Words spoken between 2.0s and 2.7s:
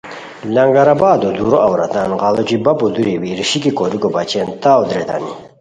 غیڑوچی